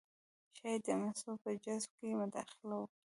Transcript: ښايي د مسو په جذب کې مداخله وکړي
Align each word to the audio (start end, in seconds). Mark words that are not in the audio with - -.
ښايي 0.57 0.79
د 0.85 0.87
مسو 1.01 1.31
په 1.43 1.49
جذب 1.63 1.91
کې 1.99 2.17
مداخله 2.19 2.75
وکړي 2.79 2.97